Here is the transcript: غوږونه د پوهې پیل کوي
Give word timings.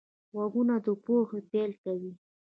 غوږونه 0.33 0.75
د 0.85 0.87
پوهې 1.03 1.39
پیل 1.51 1.71
کوي 1.83 2.11